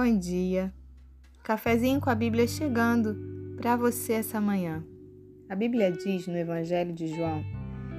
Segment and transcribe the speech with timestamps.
[0.00, 0.72] Bom dia.
[1.42, 4.84] Cafezinho com a Bíblia chegando para você essa manhã.
[5.48, 7.42] A Bíblia diz no Evangelho de João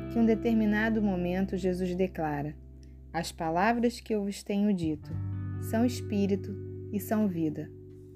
[0.10, 2.56] que em um determinado momento Jesus declara:
[3.12, 5.12] As palavras que eu vos tenho dito
[5.70, 6.56] são espírito
[6.94, 7.70] e são vida.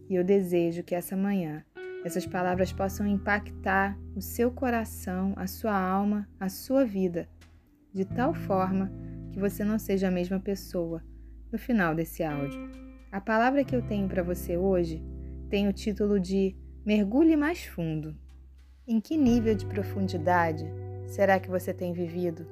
[0.09, 1.61] E eu desejo que essa manhã
[2.05, 7.27] essas palavras possam impactar o seu coração, a sua alma, a sua vida,
[7.91, 8.89] de tal forma
[9.33, 11.03] que você não seja a mesma pessoa
[11.51, 12.82] no final desse áudio.
[13.13, 14.99] A palavra que eu tenho para você hoje
[15.47, 18.15] tem o título de Mergulhe mais fundo.
[18.87, 20.65] Em que nível de profundidade
[21.05, 22.47] será que você tem vivido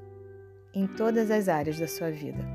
[0.71, 2.45] em todas as áreas da sua vida?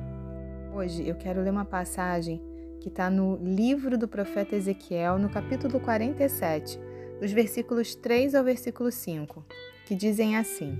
[0.73, 2.41] Hoje eu quero ler uma passagem
[2.81, 6.79] que está no livro do profeta Ezequiel, no capítulo 47,
[7.21, 9.45] dos versículos 3 ao versículo 5,
[9.85, 10.79] que dizem assim: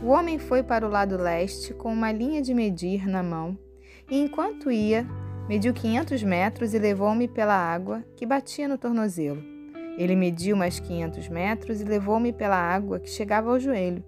[0.00, 3.58] O homem foi para o lado leste com uma linha de medir na mão,
[4.08, 5.04] e enquanto ia,
[5.48, 9.42] mediu 500 metros e levou-me pela água que batia no tornozelo.
[9.98, 14.02] Ele mediu mais 500 metros e levou-me pela água que chegava ao joelho.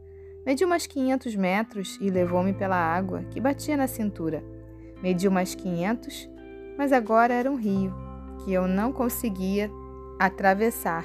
[0.47, 4.43] Mediu mais 500 metros e levou-me pela água que batia na cintura.
[5.03, 6.29] Mediu mais 500,
[6.79, 7.93] mas agora era um rio
[8.45, 9.71] que eu não conseguia
[10.19, 11.05] atravessar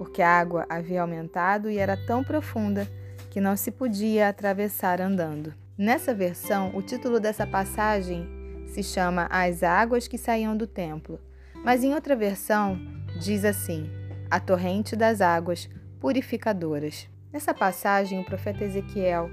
[0.00, 2.88] porque a água havia aumentado e era tão profunda
[3.28, 5.52] que não se podia atravessar andando.
[5.76, 8.26] Nessa versão, o título dessa passagem
[8.70, 11.20] se chama As Águas que Saíam do Templo,
[11.64, 12.80] mas em outra versão
[13.20, 13.90] diz assim:
[14.30, 15.68] A Torrente das Águas
[15.98, 17.08] Purificadoras.
[17.32, 19.28] Nessa passagem, o profeta Ezequiel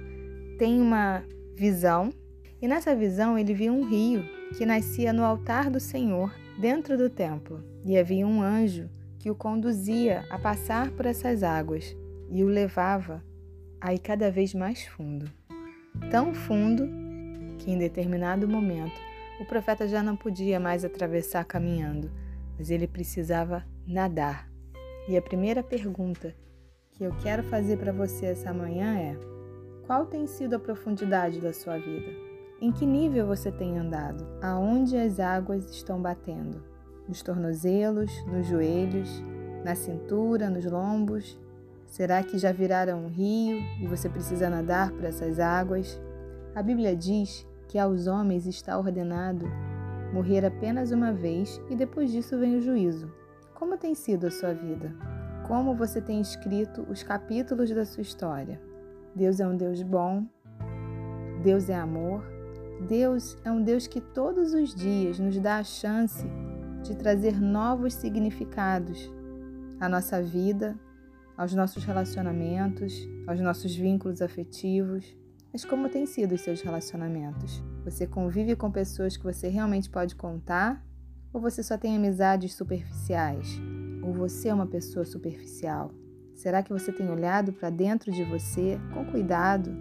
[0.57, 1.23] tem uma
[1.55, 2.11] visão,
[2.61, 4.23] e nessa visão ele viu um rio
[4.57, 9.35] que nascia no altar do Senhor, dentro do templo, e havia um anjo que o
[9.35, 11.95] conduzia a passar por essas águas
[12.29, 13.23] e o levava
[13.79, 15.29] a ir cada vez mais fundo.
[16.09, 16.87] Tão fundo
[17.59, 18.99] que em determinado momento
[19.39, 22.11] o profeta já não podia mais atravessar caminhando,
[22.57, 24.49] mas ele precisava nadar.
[25.07, 26.35] E a primeira pergunta
[26.91, 29.17] que eu quero fazer para você essa manhã é:
[29.85, 32.11] qual tem sido a profundidade da sua vida?
[32.59, 34.27] Em que nível você tem andado?
[34.41, 36.77] Aonde as águas estão batendo?
[37.07, 39.23] nos tornozelos, nos joelhos,
[39.63, 41.39] na cintura, nos lombos?
[41.85, 45.99] Será que já viraram um rio e você precisa nadar por essas águas?
[46.53, 49.45] A Bíblia diz que aos homens está ordenado
[50.13, 53.11] morrer apenas uma vez e depois disso vem o juízo.
[53.53, 54.93] Como tem sido a sua vida?
[55.47, 58.61] Como você tem escrito os capítulos da sua história?
[59.15, 60.25] Deus é um Deus bom,
[61.43, 62.23] Deus é amor,
[62.87, 66.25] Deus é um Deus que todos os dias nos dá a chance
[66.83, 69.11] de trazer novos significados
[69.79, 70.77] à nossa vida,
[71.35, 75.15] aos nossos relacionamentos, aos nossos vínculos afetivos.
[75.51, 77.63] Mas como têm sido os seus relacionamentos?
[77.83, 80.85] Você convive com pessoas que você realmente pode contar?
[81.33, 83.59] Ou você só tem amizades superficiais?
[84.03, 85.91] Ou você é uma pessoa superficial?
[86.35, 89.71] Será que você tem olhado para dentro de você com cuidado?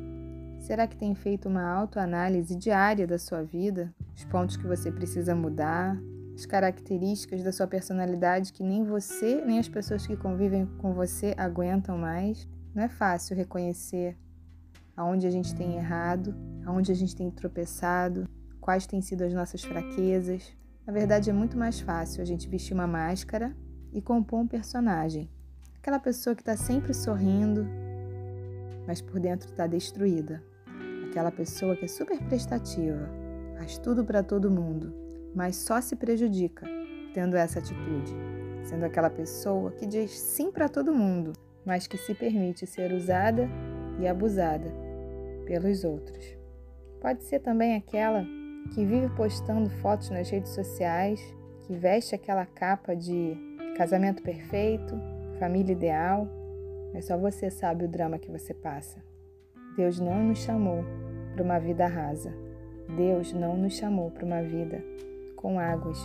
[0.59, 3.95] Será que tem feito uma autoanálise diária da sua vida?
[4.17, 5.97] Os pontos que você precisa mudar,
[6.35, 11.35] as características da sua personalidade que nem você, nem as pessoas que convivem com você
[11.37, 12.49] aguentam mais.
[12.75, 14.17] Não é fácil reconhecer
[14.97, 16.35] aonde a gente tem errado,
[16.65, 18.27] aonde a gente tem tropeçado,
[18.61, 20.53] quais têm sido as nossas fraquezas.
[20.87, 23.55] Na verdade, é muito mais fácil a gente vestir uma máscara
[23.93, 25.31] e compor um personagem.
[25.79, 27.67] Aquela pessoa que está sempre sorrindo,
[28.87, 30.43] mas por dentro está destruída.
[31.11, 33.09] Aquela pessoa que é super prestativa,
[33.57, 34.93] faz tudo para todo mundo,
[35.35, 36.67] mas só se prejudica
[37.15, 38.13] tendo essa atitude,
[38.65, 41.33] sendo aquela pessoa que diz sim para todo mundo,
[41.65, 43.49] mas que se permite ser usada
[43.99, 44.86] e abusada
[45.47, 46.37] pelos outros.
[47.01, 48.25] Pode ser também aquela
[48.75, 51.21] que vive postando fotos nas redes sociais,
[51.63, 53.37] que veste aquela capa de
[53.77, 54.95] casamento perfeito,
[55.39, 56.29] família ideal,
[56.93, 59.03] mas só você sabe o drama que você passa.
[59.77, 60.85] Deus não nos chamou
[61.33, 62.33] para uma vida rasa.
[62.97, 64.83] Deus não nos chamou para uma vida
[65.37, 65.99] com águas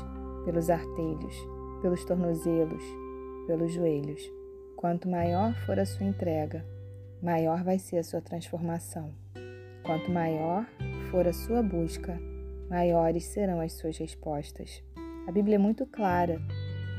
[0.44, 1.36] pelos artelhos,
[1.82, 2.84] pelos tornozelos,
[3.48, 4.22] pelos joelhos.
[4.76, 6.66] Quanto maior for a sua entrega,
[7.22, 9.14] maior vai ser a sua transformação.
[9.84, 10.66] Quanto maior
[11.10, 12.20] for a sua busca,
[12.70, 14.84] maiores serão as suas respostas.
[15.28, 16.40] A Bíblia é muito clara.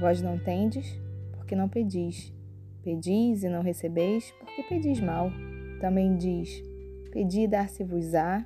[0.01, 0.99] Vós não tendes,
[1.33, 2.33] porque não pedis.
[2.83, 5.31] Pedis e não recebeis, porque pedis mal.
[5.81, 6.63] Também diz:
[7.13, 8.45] Pedi e dar-se-vos-á,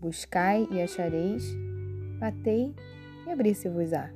[0.00, 1.44] buscai e achareis,
[2.18, 2.74] batei
[3.26, 4.10] e abrir-se-vos-á.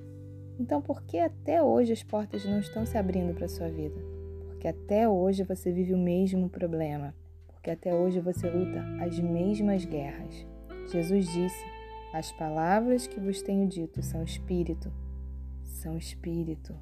[0.61, 3.99] Então, por que até hoje as portas não estão se abrindo para a sua vida?
[4.47, 7.15] Porque até hoje você vive o mesmo problema.
[7.59, 10.47] Porque até hoje você luta as mesmas guerras.
[10.93, 11.65] Jesus disse:
[12.15, 14.93] As palavras que vos tenho dito são espírito,
[15.65, 16.75] são espírito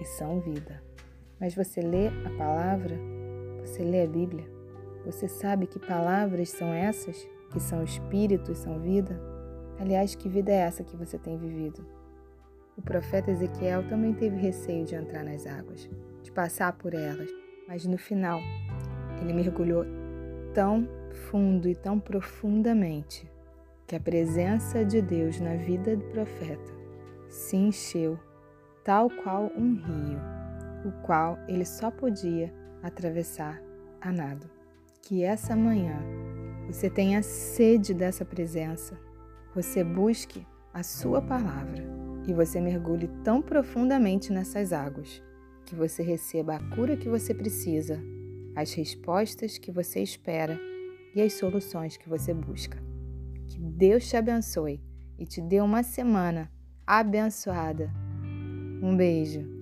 [0.00, 0.82] e são vida.
[1.38, 2.98] Mas você lê a palavra,
[3.60, 4.44] você lê a Bíblia,
[5.04, 9.20] você sabe que palavras são essas, que são espírito e são vida?
[9.78, 11.86] Aliás, que vida é essa que você tem vivido?
[12.76, 15.88] O profeta Ezequiel também teve receio de entrar nas águas,
[16.22, 17.30] de passar por elas,
[17.68, 18.40] mas no final
[19.20, 19.84] ele mergulhou
[20.54, 20.88] tão
[21.30, 23.30] fundo e tão profundamente
[23.86, 26.72] que a presença de Deus na vida do profeta
[27.28, 28.18] se encheu,
[28.84, 30.20] tal qual um rio,
[30.84, 32.52] o qual ele só podia
[32.82, 33.60] atravessar
[34.00, 34.48] a nado.
[35.02, 35.98] Que essa manhã
[36.66, 38.96] você tenha sede dessa presença,
[39.54, 41.82] você busque a Sua palavra
[42.28, 45.20] e você mergulhe tão profundamente nessas águas
[45.66, 48.00] que você receba a cura que você precisa,
[48.54, 50.58] as respostas que você espera
[51.14, 52.78] e as soluções que você busca.
[53.48, 54.80] Que Deus te abençoe
[55.18, 56.50] e te dê uma semana
[56.86, 57.90] abençoada.
[58.82, 59.59] Um beijo.